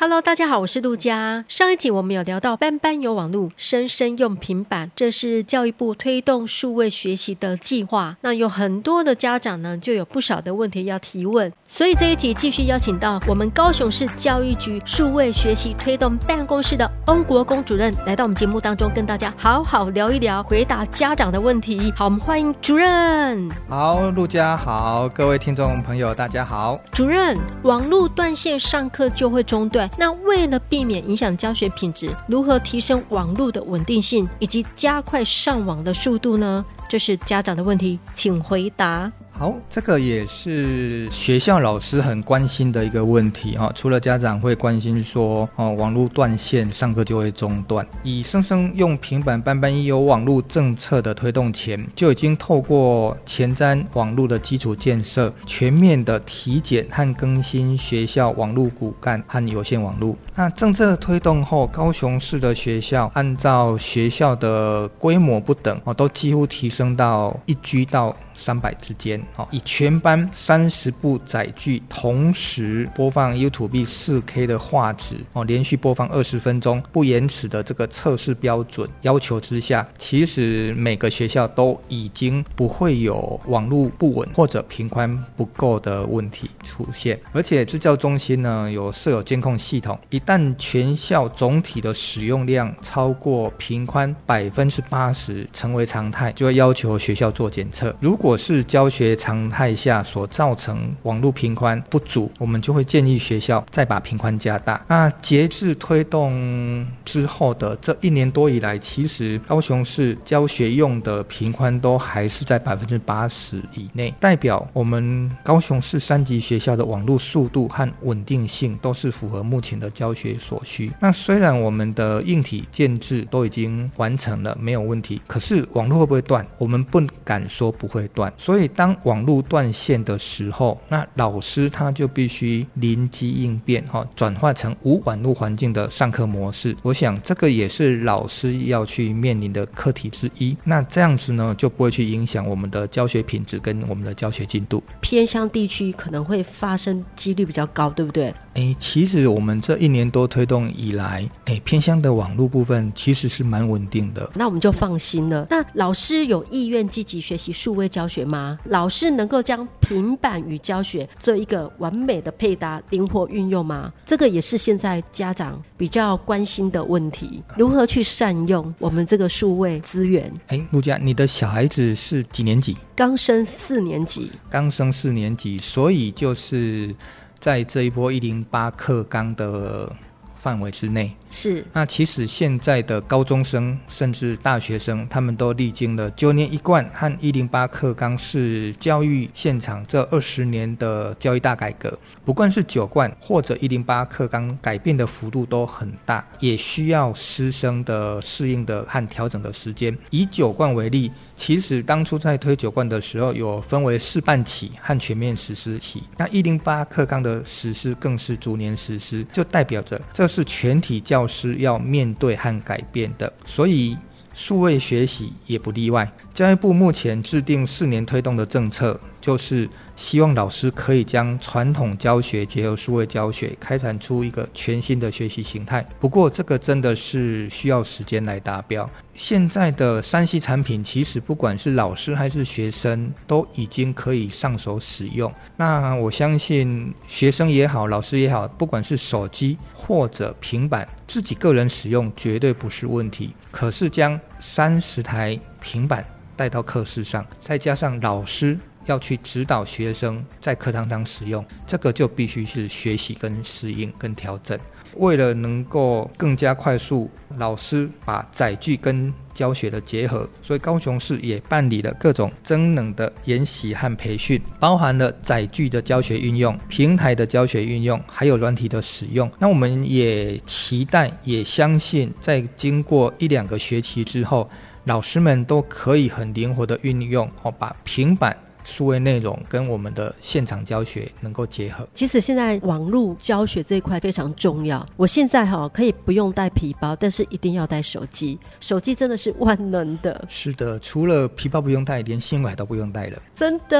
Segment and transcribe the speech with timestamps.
[0.00, 1.44] ？Hello，大家好，我是陆佳。
[1.48, 8.16] 上一集我们有聊到班班有网络，生生用平板，这是教育部推动数位学习的计划。
[8.20, 11.52] 那有很多的家长呢，就有不少的问题要提问。
[11.66, 21.92] 所以这一集继续邀请到我们高雄市教育局数位学习推动办公室的翁国公主任来到我们节目当中，跟大家好好聊一聊，回答家长的问题。
[21.96, 23.50] 好，我们欢迎主任。
[23.68, 26.78] 好，陆佳好，各位听众朋友，大家好。
[26.92, 29.87] 主任，网络断线，上课就会中断。
[29.96, 36.64] 那为了避免影响教学品质，如何提升网络的稳定性，以及加快上网的速度呢？
[36.88, 39.10] 这是家长的问题，请回答。
[39.38, 43.70] 好，这个也是学校老师很关心的一个问题哈。
[43.72, 47.86] 除了家长会关心说，哦，网络断线，上课就会中断。
[48.02, 60.16] 以生生用平板班班一有网络政策的推动前，就已经透过前瞻网络的基础建设，全面的体检和更新学校网络骨干和有线网络。
[60.34, 68.12] 那政策推动后，高雄市的学校按照学校的规模不等哦，都几乎提升到一居到。
[68.38, 87.18] 三百之间，哦，以全班三十部载具同时播放 YouTube 四 K 的画质，哦，连续播放二十分钟不延迟的这个测试标准要求之下，其实每个学校都已经不会有网络不稳或者频宽不够的问题出现。
[87.32, 97.94] 而且支教中心呢有设有监控系统，一旦全校总体的使用量超过频宽百分之八十成为常态，就会要求学校做检测。
[98.00, 104.84] 如果果是教学常态下所造成网络频宽不足，我们就会建议学校再把频宽加大。
[104.86, 120.92] 那截至推动之后的这一年多以来，其实高雄市教学用的频宽都还是在百分之八十以内，代表我们高雄市三级学校的网络速度和稳定性都是符合目前的教学所需。
[121.00, 126.46] 那虽然我们的硬体建制都已经完成了，没有问题，可是网络会不会断？
[126.58, 128.06] 我们不敢说不会。
[128.38, 136.76] 所以，当网络断线的时候，那老师他就必须临机应变，哈，转化成无网络环境的上课模式。
[136.82, 140.56] 我想，这个也是老师要去面临的课题之一。
[140.64, 144.82] 那这样子呢，就不会去影响我们的教学品质跟我们的教学进度。
[145.00, 148.34] 偏乡地区可能会发生几率比较高，对不对？
[148.58, 154.28] 诶，其实我们这一年多推动以来，诶，偏乡的网络部分其实是蛮稳定的。
[154.34, 155.46] 那我们就放心了。
[155.48, 158.58] 那老师有意愿积极学习数位教学吗？
[158.64, 163.92] 老师能够将平板与教学做一个完美的配搭、灵活运用吗？
[164.04, 167.40] 这个也是现在家长比较关心的问题。
[167.56, 170.32] 如何去善用我们这个数位资源？
[170.48, 172.76] 诶，陆佳，你的小孩子是几年级？
[172.96, 174.32] 刚升四年级。
[174.50, 176.92] 刚升四年级，所以就是。
[177.38, 179.90] 在这一波一零八课纲的
[180.36, 181.12] 范围之内。
[181.30, 191.98] 是，那其实现在的高中生甚至大学生，他们都历经了九年一贯和一零八课纲是教育现场这二十年的教育大改革。
[192.24, 199.94] 不管是九贯或者一零八课纲，改变的幅度都很大，也需要师生的适应的和调整的时间。
[200.08, 206.02] 以九贯为例，其实当初在推九贯的时候，有分为试办期和全面实施期。
[206.16, 210.98] 那一零八课纲的实施更是逐年实施，就代表着这是全体。
[211.00, 213.96] 教师要面对和改变的，所以
[214.34, 216.10] 数位学习也不例外。
[216.34, 225.84] 教育部目前制定四年推动的政策，就是希望老师可以将传统教学结合数位教学，开展出一个全新的学习形态。
[225.98, 228.88] 不过，这个真的是需要时间来达标。
[229.14, 235.32] 现在的三 C 产品，其实不管是老师还是学生，都已经可以上手使用。
[235.56, 243.34] 那我相信学生也好，老师也好，不管是手机或者平板，自己个人使用绝对不是问题。
[243.50, 246.04] 可是将三十台平板
[246.36, 248.56] 带到课室上，再加上老师
[248.88, 254.58] 要去指导学生在课堂上使用，这个就必须是学习跟适应跟调整。
[254.96, 269.30] 为了能够更加快速，老师把载具跟教学的结合，所以高雄市也办理了各种增能的研习和培训，包含了载具的教学运用、平台的教学运用，还有软体的使用。
[269.38, 274.48] 那我们也期待，也相信，在经过一两个学期之后，
[274.84, 278.36] 老师们都可以很灵活的运用，哦，把平板
[278.68, 281.88] 数位内容跟我们的现场教学能够结合。
[281.94, 284.86] 其实现在网络教学这一块非常重要。
[284.96, 288.38] 我现在哈可以不用带皮包，但是一定要带手机。
[288.60, 290.22] 手机真的是万能的。
[290.28, 293.18] 是的，除了皮包不用带，连信用卡都不用带了。
[293.34, 293.78] 真的。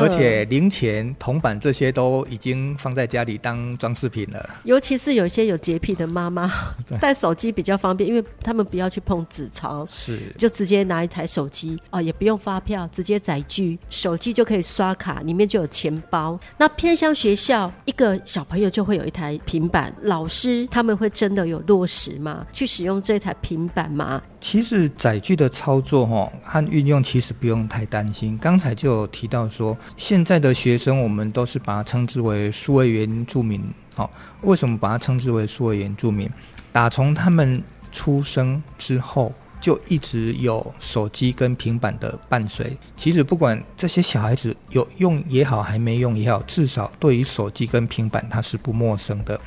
[0.00, 4.50] 而且零钱、铜板这些都已经放在家里当装饰品了。
[4.64, 6.50] 尤其是有一些有洁癖的妈妈，
[7.00, 16.38] 带手机比较方便，因为他们不要去碰纸钞，是就直接拿一台手机哦，也不用发票，直接载具，手就可以刷卡，里面就有钱包。
[16.58, 22.46] 那偏乡学校一个小朋友就会有一台平板，老师他们会真的有落实吗？
[22.52, 24.22] 去使用这台平板吗？
[24.40, 28.38] 其实载具的操作哈和运用其实不用太担心。
[28.38, 33.62] 刚才就有提到说，现在的学生我们都是把它称之为数位原住民。
[33.94, 34.10] 好，
[34.42, 36.30] 为什么把它称之为数位原住民？
[36.72, 37.62] 打从他们
[37.92, 39.32] 出生之后。
[39.64, 42.76] 就一直有手机跟平板的伴随。
[42.94, 49.40] 其实不管这些小孩子有用也好，还没用也好，至少对于手机跟平板它是不陌生的。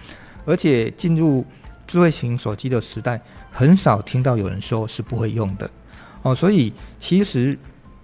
[0.43, 1.45] 而且进入
[1.85, 3.21] 智慧型手机的时代，
[3.51, 5.69] 很少听到有人说是不会用的。
[6.23, 7.55] 哦，所以其实。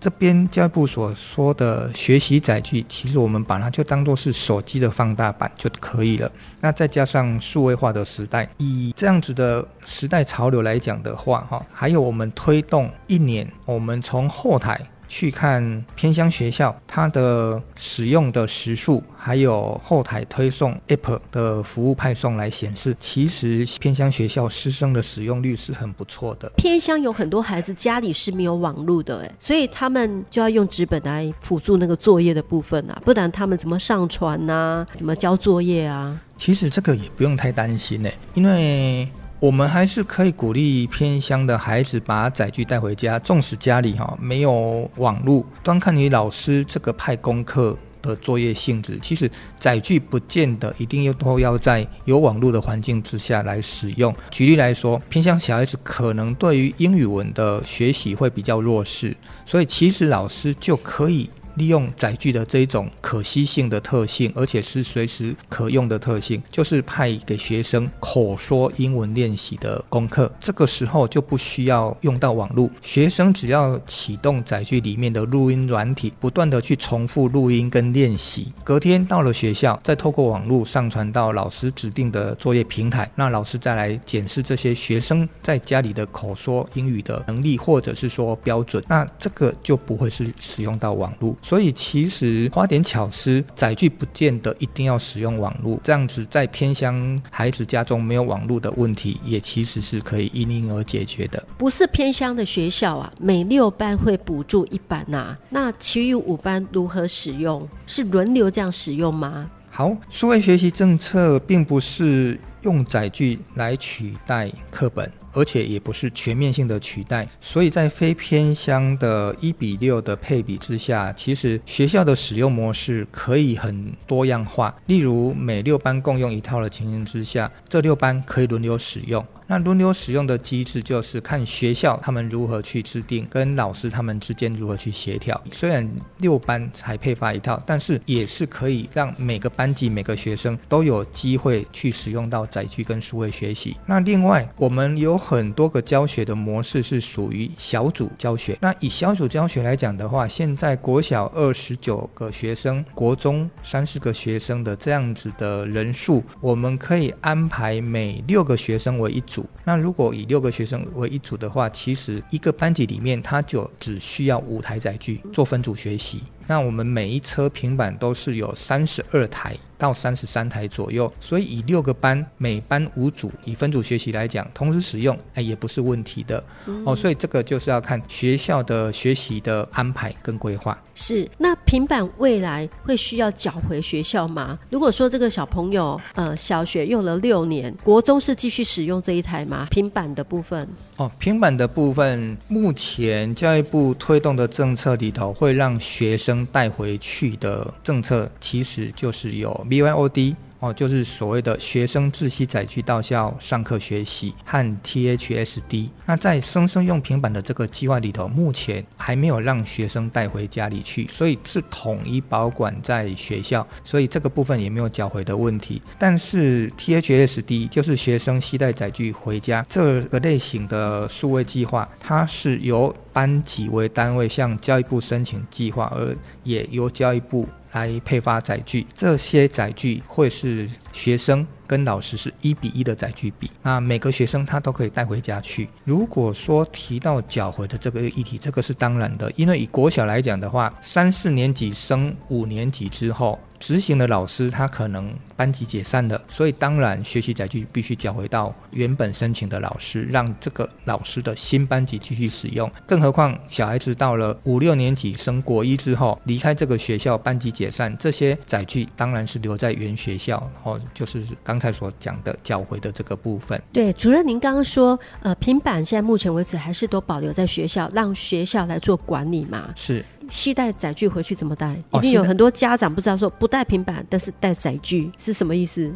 [0.04, 6.30] 这边教育部所说的学习载具，其实我们把它就当做是手机的放大版就可以了。
[6.60, 14.78] 那再加上数位化的时代，以这样子的时代潮流来讲的话，哈，还有我们推动一年，我们从后台。
[15.14, 26.52] 去看偏乡学校，它的使用的时数，还有后台推送 App 的服务派送来显示，其实偏乡学校师生的使用率是很不错的。
[26.58, 34.84] 偏乡有很多孩子家里是没有网络的，哎，所以他们就要用纸本来辅助那个作业的部分啊，不然他们怎么上传啊？
[34.94, 36.20] 怎么交作业啊？
[36.40, 39.08] 其实这个也不用太担心呢，因为。
[39.44, 48.98] 我们还是可以鼓励偏乡的孩子把载具带回家，纵使家里哈没有网络，端看你老师这个派功课的作业性质。
[49.02, 49.30] 其实
[49.60, 54.16] 载具不见得一定要都要在有网络的环境之下来使用。
[54.32, 59.14] 举例来说，偏乡小孩子可能对于英语文的学习会比较弱势，
[59.46, 61.30] 所以其实老师就可以。
[61.56, 70.32] 利用载具的这一种可携性的特性，而且是随时可用的特性，就是派给学生口说英文练习的功课。
[70.40, 78.52] 这个时候就不需要用到网络，学生只要启动载具里面的录音软体，不断地去重复录音跟练习。
[78.64, 91.36] 隔天到了学校，再透过网络上传到老师指定的作业平台，那老师再来检视这些学生在家里的口说英语的能力，或者是说标准，那这个就不会是使用到网络。
[91.44, 95.78] 所以其实花点巧思，载具不见得一定要使用网络。
[95.84, 101.46] 这样子在偏乡孩子家中没有网络的问题，也其实是可以因应而解决的。
[101.58, 107.68] 不是偏乡的学校啊，每六班会补助一班呐、啊，那其余五班如何使用？
[107.86, 109.52] 是轮流这样使用吗？
[109.70, 115.12] 好，数位学习政策并不是用载具来取代课本。
[115.36, 124.76] 而且也不是全面性的取代，所以在非偏乡的一比六的配比之下，其实学校的使用模式可以很多样化。
[124.86, 129.26] 例如，每六班共用一套的情形之下，这六班可以轮流使用。
[129.46, 135.40] 那轮流使用的机制就是看学校他们如何去制定，跟老师他们之间如何去协调。
[135.52, 135.88] 虽然
[136.20, 143.76] 六班才配发一套，但是也是可以让每个班级每个学生都有机会去使用到载具跟数位学习。
[143.88, 148.56] 那另外，我们有很多个教学的模式是属于小组教学。
[148.62, 159.44] 那以小组教学来讲的话，现在国小二十九个学生，国中三十个学生的这样子的人数，我们可以安排每六个学生为一组。
[159.64, 166.22] 那如果以六个学生为一组的话，其实一个班级里面他就只需要五台载具做分组学习。
[166.46, 169.56] 那我们每一车平板都是有三十二台。
[169.84, 176.96] 到三十三台左右，所以以六个班，每班五组，以分组学习来讲，同时使用，哎，也不是问题的、嗯、哦。
[176.96, 180.82] 所以这个就是要看学校的学习的安排跟规划。
[180.96, 184.58] 是，那平板未来会需要缴回学校吗？
[184.70, 189.68] 如果说这个小朋友，呃，小学用了六年，国中是继续使用这一台吗？
[189.70, 190.66] 平板的部分？
[190.96, 199.52] 哦，平板的部分，目前教育部推动的政策里头，会让学生带回去的政策，其实就是有。
[199.74, 205.90] BYOD 哦，就是所谓的学生自携载具到校上课学习和 THSD。
[206.06, 215.82] 那在生生用平板的这个计划里头，目前还没有让学生带回家里去，所以是统一保管在学校，所以这个部分也没有缴回的问题。
[215.98, 228.88] 但是 THSD 就是学生携带载具回家这个类型的数位计划，它是由班级为单位向教育部申请计划，而也由教育部来配发载具。
[228.94, 235.68] 这些载具会是学生跟老师是一比一的载具比，那每个学生他都可以带回家去。
[235.84, 243.40] 如果说提到缴回的这个议题，这个是当然的，因为以国小来讲的话，三四年级升五年级之后。
[243.64, 252.70] 执行的老师他可能班级解散了，所以当然学习载具必须缴回到原本申请的老师，让这个老师的新班级继续使用。
[252.86, 263.64] 更何况小孩子到了五六年级升国一之后，离开这个学校，班级解散，这些载具当然是留在原学校，哦，就是刚才所讲的缴回的这个部分。
[263.72, 269.70] 对，主任您刚刚说，呃，平板现在目前为止还是都保留在学校，让学校来做管理嘛？
[269.78, 270.06] 是。
[270.30, 271.76] 携带载具回去怎么带？
[271.94, 275.94] 一定有很多家长不知道说不带平板，但是带载具是什么意思？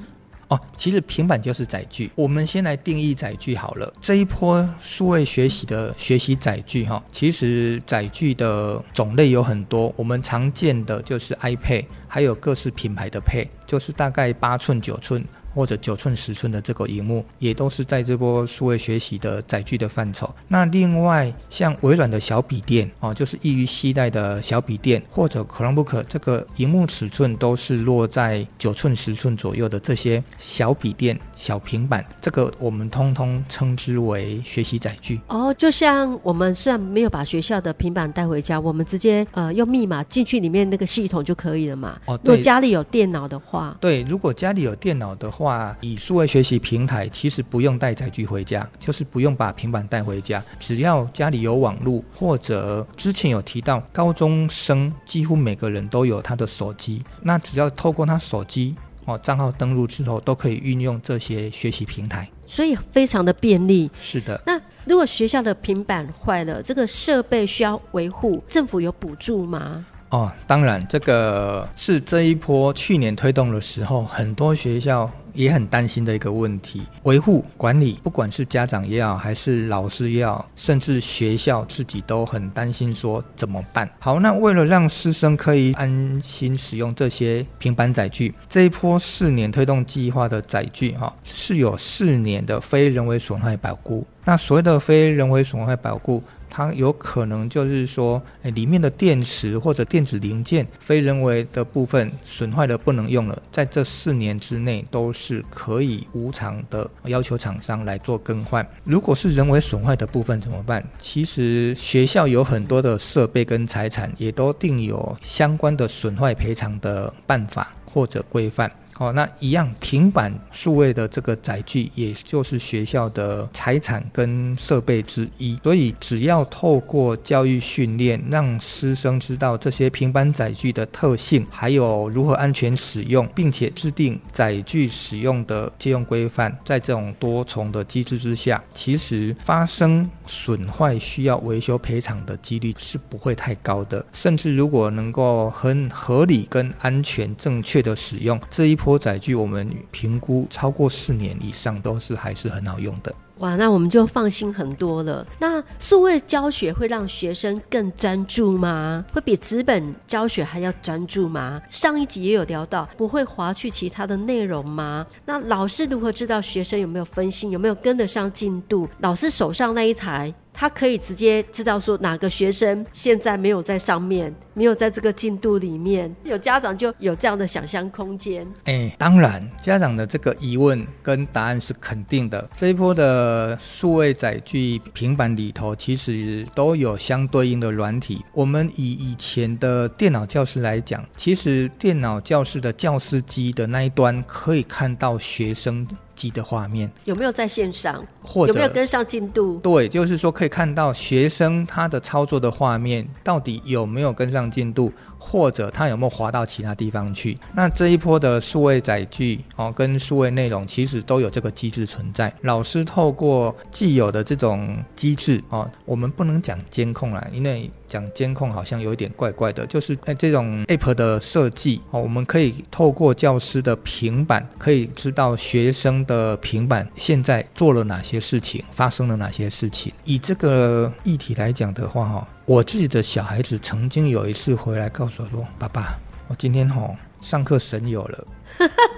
[0.50, 2.10] 哦，其实平板就是载具。
[2.16, 3.92] 我们先来定义载具好了。
[4.00, 9.94] 这一波数位学习的学习载具哈，其实载具的种类有很多。
[9.98, 15.22] 我们常见的就是 iPad，还有各式品牌的 Pad，就是大概八寸、九寸。
[15.58, 20.32] 或者九寸、十寸的这个荧幕，也都是在这波数位学习的载具的范畴。
[20.48, 35.20] 那另外像微软的小笔电哦，就是易于携带的小笔电，或者 Chromebook 这个荧幕尺寸都是落在九寸、十寸左右的这些小笔电、小平板，这个我们通通称之为学习载具。
[35.28, 42.00] 哦，就像我们虽然没有把学校的平板带回家，我们直接呃用密码进去里面那个系统就可以了嘛。
[42.06, 42.36] 哦，对。
[42.36, 45.47] 如果家里有电脑的话，对，如果家里有电脑的话。
[45.48, 58.76] 话以数位学习平台，其实不用带载具回家，就是不用把平板带回家，只要家里有网络，或者之前有提到高中生几乎每个人都有他的手机，那只要透过他手机
[59.06, 63.90] 哦账号登录之后，都可以运用这些学习平台，所以非常的便利。
[64.02, 69.86] 是的，那如果学校的平板坏了，这个设备需要维护，政府有补助吗？
[70.10, 76.82] 哦，当然，这个是这一波去年推动的时候，很多学校也很担心的一个问题。
[77.04, 83.88] 维护管理，不管是家长也好，还是老师也好，甚至学校自己都很担心，说怎么办？
[84.00, 94.06] 好，那为了让师生可以安心使用这些平板载具，这一波四年推动计划的载具，哈，是有四年的非人为损坏保固。
[94.26, 96.22] 那所谓的非人为损坏保固。
[96.58, 108.68] 它有可能就是说，诶，里面的电池或者电子零件非人为的部分损坏了不能用了，在这四年之内都是可以无偿的要求厂商来做更换。
[108.84, 110.84] 如果是人为损坏的部分怎么办？
[110.98, 118.72] 其实学校有很多的设备跟财产，也都定有相关的损坏赔偿的办法或者规范。
[119.00, 125.60] 哦，那一样平板数位的这个载具，也就是学校的财产跟设备之一。
[125.62, 144.04] 所以，只要透过教育训练，让师生知道这些平板载具的特性，还有如何安全使用，并且制定载具使用的借用规范，在这种多重的机制之下，其实发生损坏需要维修赔偿的几率是不会太高的。
[144.12, 148.76] 甚至如果能够很合理跟安全正确的使用这一。
[148.88, 153.14] 多载具，我们评估超过四年以上都是还是很好用的。
[153.40, 155.28] 哇，那我们就放心很多了。
[155.42, 159.04] 那数位教学会让学生更专注吗？
[159.12, 161.62] 会比纸本教学还要专注吗？
[161.70, 165.06] 上一集也有聊到，不会划去其他的内容吗？
[165.26, 168.88] 那老师如何知道学生有没有分心，有没有跟得上进度？
[169.00, 170.34] 老师手上那一台。
[170.60, 178.48] 他可以直接知道说哪个学生现在没有在上面，没有在这个进度里面，有家长就有这样的想象空间。
[178.64, 182.50] 哎、当然，家长的这个疑问跟答案是肯定的。
[182.58, 188.26] 这一波的数位载具平板里头，其实都有相对应的软体。
[188.34, 195.88] 我们以以前的电脑教室来讲，其实电脑教室的教师机的那一端可以看到学生
[196.18, 199.58] 机的画面有没有在线上，或者有没有跟上进度？
[199.60, 204.92] 对，就是说可以看到学生他的操作的画面到底有没有跟上进度。
[205.20, 207.38] 或者他有没有滑到其他地方去。
[207.54, 212.34] 那这一波的数位载具哦，跟数位内容其实都有这个机制存在。
[212.44, 219.66] 老师透过既有的这种机制哦，我们不能讲监控啦，因为讲监控好像有一点怪怪的。
[219.66, 229.92] 就是在这种 App 的设计哦，我们可以透过教师的平板，可以知道学生的平板现在做了哪些事情，发生了哪些事情。
[230.04, 232.28] 以这个议题来讲的话，哈。
[232.46, 238.28] 我自己的小孩子曾经有一次回来告诉我说：“爸爸，我今天吼上课神游了。”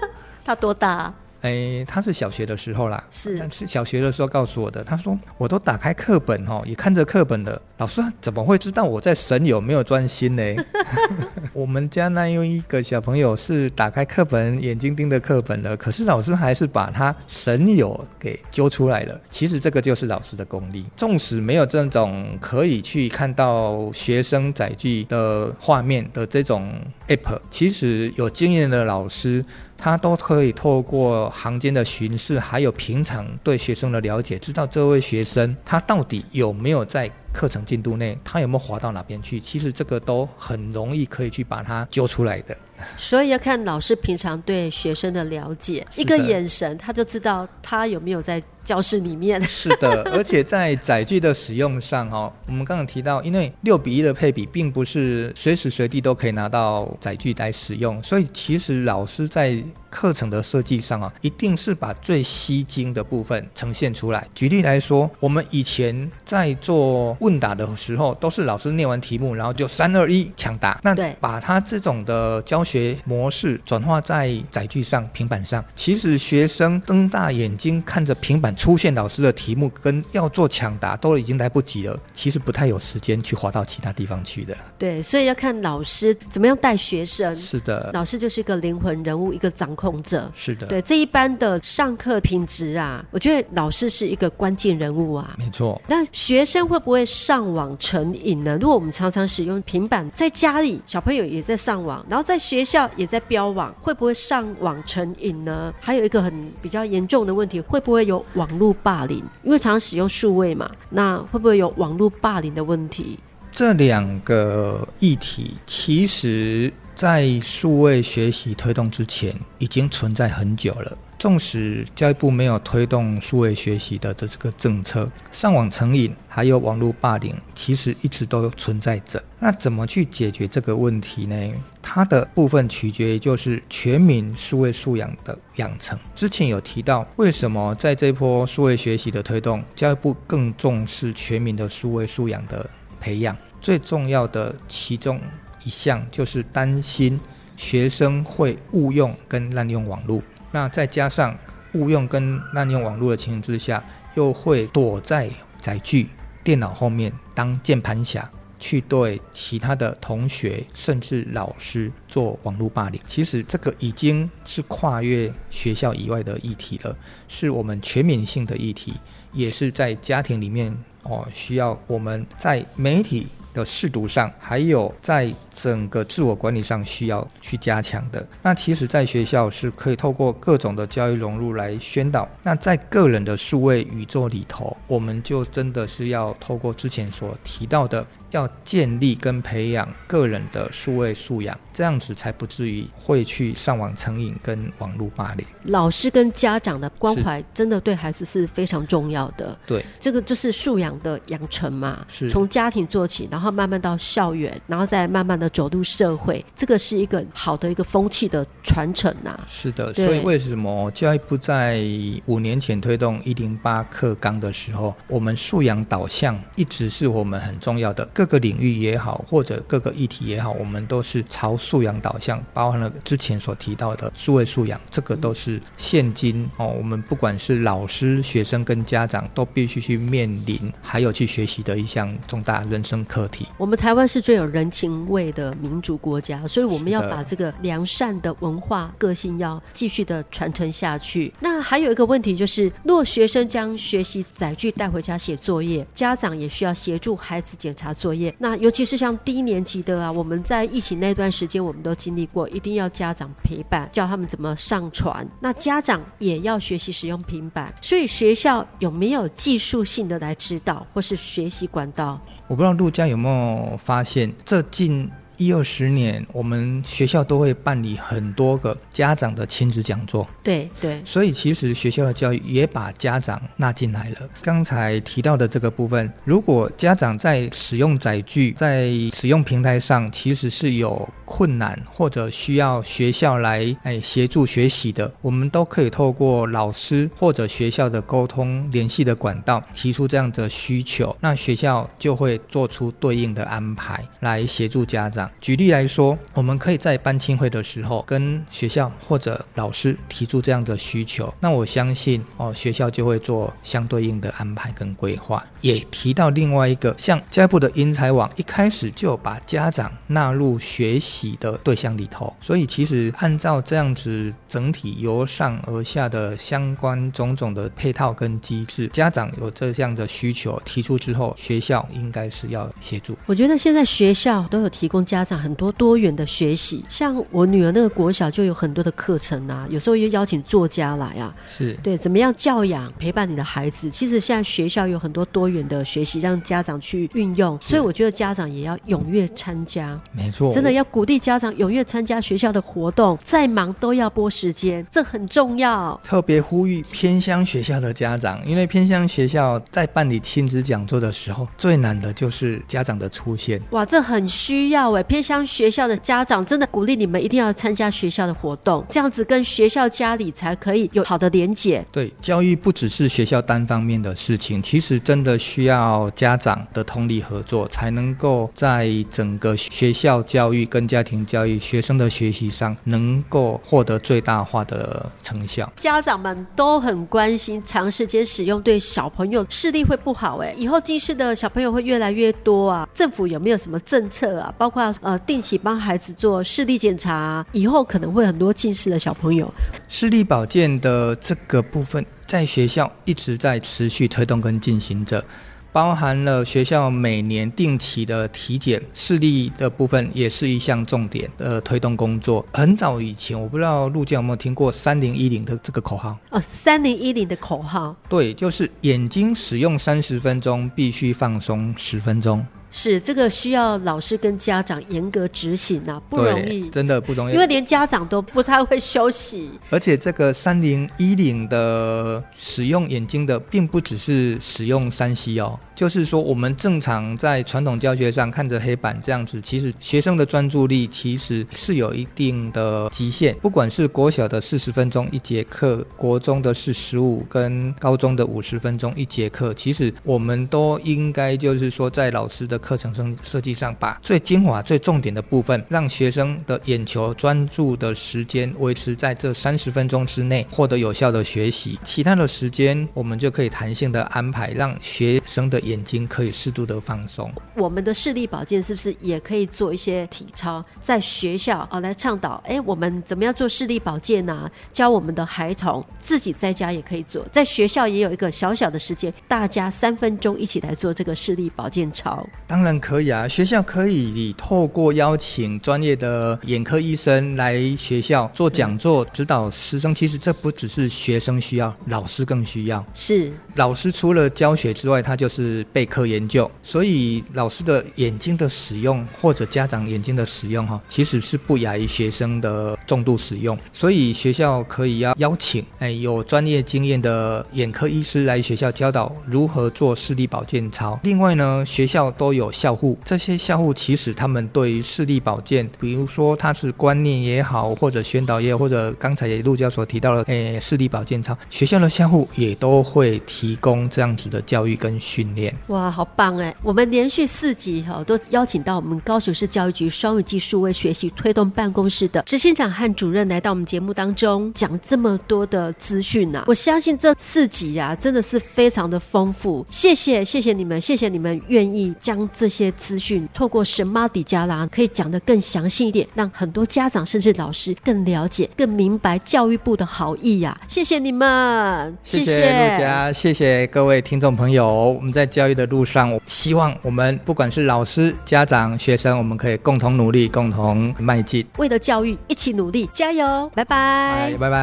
[0.44, 1.14] 他多大啊？
[1.42, 4.84] 哎，他是小学的时候啦，是，但是小学的时候告诉我的。
[4.84, 10.42] 他说，我都打开课本哦，也看着课本的老师怎么会知道我在神有没有专心呢？
[11.54, 19.18] 我们家那有一个小朋友是打开课本，眼睛盯着课本的，可是老师还是把他神游给揪出来了。
[19.30, 26.70] 其实这个就是老师的功力，纵使没有这种可以去看到学生载具的画面的这种
[27.08, 29.42] app，其实有经验的老师。
[29.80, 39.40] 他都可以透过行间的巡视，还有平常对学生的了解，知道这位学生他到底有没有在课程进度内，他有没有滑到哪边去。
[39.40, 42.54] 其实这个都很容易可以去把他揪出来的。
[42.96, 49.40] 所以要看老师平常对学生的了解，一个眼神他就知道他有没有在教室里面。
[49.48, 59.56] 是的，而且在载具的使用上哦，我们刚刚提到，因为六比一的配比并不是随时随地都可以拿到载具来使用，所以其实老师在
[59.90, 64.26] 课程的设计上啊，一定是把最吸睛的部分呈现出来。
[64.34, 70.80] 举例来说，我们以前在做问答的时候，都是老师念完题目，然后就三二一抢答。
[70.82, 81.98] 那把他这种的教学模式转化在载具上、平板上，其实学生瞪大眼睛看着平板出现老师的题目，跟要做抢答都已经来不及了。
[82.12, 84.56] 其实不太有时间去滑到其他地方去的。
[84.78, 87.34] 对，所以要看老师怎么样带学生。
[87.34, 90.30] 是的，老师就是一个灵魂人物，一个掌控者。
[90.36, 95.34] 是的，对这一班的上课品质啊，我觉得老师是一个关键人物啊。
[95.38, 95.80] 没错。
[95.88, 98.58] 那学生会不会上网成瘾呢？
[98.60, 105.72] 如果我们常常使用平板，在家里小朋友也在上网，然后在学校也在标网，会不会上网成瘾呢？
[105.80, 109.24] 还有一个很比较严重的问题，会不会有网络霸凌？
[109.42, 113.18] 因为常常使用数位嘛，那会不会有网络霸凌的问题？
[113.52, 120.98] 这两个议题其实，在数位学习推动之前，已经存在很久了。
[121.18, 129.22] 纵使教育部没有推动数位学习的这个政策，上网成瘾还有网络霸凌，其实一直都存在着。
[129.38, 131.34] 那怎么去解决这个问题呢？
[131.80, 135.98] 它的部分取决于就是全民数位素养的养成。
[136.14, 142.68] 之前有提到，为什么在这波数位学习的推动，教育部更重视全民的数位素养的
[143.00, 143.34] 培养？
[143.58, 145.18] 最重要的其中
[145.64, 147.18] 一项就是担心
[147.56, 150.22] 学生会误用跟滥用网络。
[150.52, 151.36] 那再加上
[151.74, 153.82] 误用跟滥用网络的情形之下，
[154.14, 156.08] 又会躲在载具、
[156.42, 163.00] 电脑后面当键盘侠，去对其他的同学甚至老师做网络霸凌。
[163.06, 166.96] 其实这个已经是跨越学校以外的议题了，
[167.28, 168.94] 是我们全民性的议题，
[169.32, 178.26] 也是在家庭里面哦，需要我们在媒体的试读上，还有在整个自我管理上需要去加强的。
[178.42, 182.28] 那其实，在学校是可以透过各种的教育融入来宣导。
[182.42, 188.06] 那在个人的数位宇宙里头，我们就真的是要透过之前所提到的。
[188.30, 195.46] 要建立跟培养个人的数位素养，这样子才不至于会去上网成瘾跟网络霸凌。
[195.64, 199.56] 老师跟家长的关怀真的对孩子是非常重要的。
[199.66, 209.38] 对，这个就是素养的养成嘛，是从家庭做起，然后慢慢到校园，然后再慢慢的走入社会，这个是一个好的一个风气的传承呐。
[209.48, 211.82] 是的，所以为什么教育部在
[212.26, 218.04] 五年前推动一零八课纲的时候，我们素养导向一直是我们很重要的。
[218.20, 233.46] 各个领域也好，或者各个议题也好，我们都是朝素养导向，包含了之前所提到的数位素养，这个都是现今哦，我们不管是老师、学生跟家长都必须去面临，还有去学习的一项重大人生课题。
[233.56, 241.32] 我们台湾是最有人情味的民主国家，所以我们要把这个良善的文化个性要继续的传承下去。
[241.40, 248.09] 那还有一个问题就是，若学生将学习载具带回家写作业，家长也需要协助孩子检查作。
[248.10, 255.24] 作业，那尤其是像低年级的啊，我们在疫情那段时间，我们都经历过，一定要家长陪伴，教他们怎么上传。
[255.38, 262.20] 那家长也要学习使用平板，所以学校有没有技术性的来指导或是学习管道？
[262.48, 265.08] 我不知道陆家有没有发现，这近
[265.40, 270.28] 一二十年，我们学校都会办理很多个家长的亲子讲座。
[270.44, 274.28] 对对，所以其实学校的教育也把家长纳进来了。
[274.42, 295.29] 刚才提到的这个部分，如果家长在使用载具、在使用平台上，其实是有困难或者需要学校来哎协助学习的，我们都可以透过老师或者学校的沟通联系的管道提出这样的需求，那学校就会做出对应的安排来协助家长。
[295.40, 305.44] 举例来说，我们可以在班亲会的时候跟学校或者老师提出这样的需求，那我相信哦学校就会做相对应的安排跟规划。
[305.60, 323.16] 也提到另外一个，像教育部的英才网一开始就把家长纳入学习的对象里头，所以其实按照这样子整体由上而下的相关种种的配套跟机制，家长有这样的需求提出之后，学校应该是要协助。
[323.26, 333.90] 我觉得现在学校都有提供家长很多多元的学习，像我女儿那个国小就有很多的课程啊，有时候又邀请作家来啊，是对怎么样教养陪伴你的孩子。
[333.90, 340.00] 其实现在学校有很多多元的学习，让家长去运用，所以我觉得家长也要踊跃参加。
[340.12, 346.00] 没错，真的要鼓励家长踊跃参加学校的活动，再忙都要拨时间，这很重要。
[346.04, 353.60] 特别呼吁偏乡学校的家长，因为偏乡学校在办理亲子讲座的时候，最难的就是家长的出现。
[353.70, 354.99] 哇，这很需要哎！
[355.04, 361.84] 偏向学校的家长真的鼓励你们一定要参加学校的活动，这样子跟学校家里才可以有好的连结。
[361.92, 375.70] 对，教育不只是学校单方面的事情，其实真的需要家长的通力合作，才能够在整个学校教育跟家庭教育、学生的学习上，能够获得最大化的成效。
[375.76, 382.88] 家长们都很关心，长时间使用对小朋友视力会不好哎，以后近视的小朋友会越来越多啊。
[382.94, 384.52] 政府有没有什么政策啊？
[384.58, 389.52] 包括呃，定期帮孩子做视力检查啊，以后可能会很多近视的小朋友。
[389.88, 395.24] 视力保健的这个部分，在学校一直在持续推动跟进行着。
[395.72, 402.44] 包含了学校每年定期的体检，视力的部分也是一项重点的推动工作。
[402.52, 406.18] 很早以前，我不知道陆家有没有听过“三零一零”的这个口号？
[406.30, 412.44] 哦，“三零一零”的口号，对，就是眼睛使用三十分钟，必须放松十分钟。
[412.70, 419.50] 是这个需要老师跟家长严格执行啊，不容易，真的不容易，因为连家长都不太会休息。
[419.70, 433.34] 而且这个三零一零的使用眼睛的，并不只是使用三 C 哦，就是说我们正常在传统教学上看着黑板这样子，其实学生的专注力其实是有一定的极限。
[433.42, 451.78] 不管是国小的四十分钟一节课，国中的是十五，跟高中的五十分钟一节课，其实我们都应该就是说在老师的课程设设计上，把最精华、最重点的部分，让学生的眼球专注的时间维持在这三十分钟之内，获得有效的学习。
[451.82, 457.32] 其他的时间，我们就可以弹性的安排，让学生的眼睛可以适度的放松。
[457.56, 462.42] 我们的视力保健是不是也可以做一些体操，在学校啊来倡导？
[462.46, 472.26] 哎，我们怎么样做视力保健呢、教我们的孩童自己在家也可以做，在学校也有一个小小的时间，大家三分钟一起来做这个视力保健操。
[472.50, 479.94] 当然可以啊，学校可以透过邀请专业的眼科医生来学校做讲座，指导师生。
[479.94, 482.84] 其实这不只是学生需要，老师更需要。
[482.92, 486.50] 是，老师除了教学之外，他就是备课研究。
[486.60, 493.56] 所以老师的眼睛的使用，或者家长眼睛的使用，哈，其实是不亚于学生的重度使用。
[493.72, 500.98] 所以学校可以要邀请，哎，有专业经验的眼科医师来学校教导如何做视力保健操。
[501.04, 502.39] 另外呢，学校都有。
[502.40, 515.54] 有校护，这些校护其实他们对于视力保健，比如说他是观念也好，或者宣导也好，或者刚才陆教授提到了，诶，视力保健操，学校的校护也都会提供这样子的教育跟训练。
[515.66, 516.54] 哇，好棒哎！
[516.62, 526.44] 我们连续四集哈，都邀请到我们高雄市教育局双语技术为学习推动办公室的执行长和主任来到我们节目当中，讲这么多的资讯呐！
[526.46, 529.66] 我相信这四集啊，真的是非常的丰富。
[529.68, 532.29] 谢谢，谢谢你们，谢谢你们愿意将。
[532.32, 540.68] 这些资讯透过神妈底加拉可以讲得更详细一点，让很多家长甚至老师更了解、更明白教育部的好意呀、啊！
[540.68, 544.92] 谢谢你们，谢谢陆家，谢谢各位听众朋友。
[544.92, 553.50] 我们在教育的路上，我希望我们不管是老师、家长、学生，我们可以共同努力，共同迈进，为了教育一起努力，加油！
[553.54, 554.60] 拜拜，拜拜。